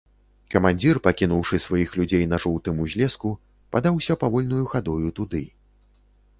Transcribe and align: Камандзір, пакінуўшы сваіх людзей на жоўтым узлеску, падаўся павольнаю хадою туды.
Камандзір, 0.53 0.99
пакінуўшы 1.07 1.59
сваіх 1.65 1.93
людзей 1.99 2.25
на 2.33 2.41
жоўтым 2.47 2.75
узлеску, 2.85 3.29
падаўся 3.77 4.19
павольнаю 4.27 4.65
хадою 4.75 5.07
туды. 5.21 5.47